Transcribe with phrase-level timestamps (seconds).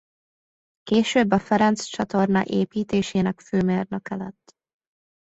[0.83, 4.53] Később a Ferenc-csatorna építésének főmérnöke lett.